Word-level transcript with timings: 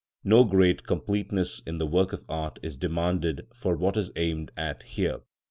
No 0.23 0.45
great 0.45 0.81
completeness 0.87 1.61
in 1.63 1.77
the 1.77 1.85
work 1.85 2.11
of 2.11 2.23
art 2.27 2.57
is 2.63 2.75
demanded 2.75 3.45
for 3.53 3.75
what 3.77 3.95
is 3.97 4.09
aimed 4.15 4.51
at 4.57 4.81
here. 4.81 5.19